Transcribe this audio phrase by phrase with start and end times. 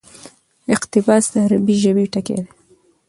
[0.75, 2.49] اقتباس: د عربي ژبي ټکى دئ.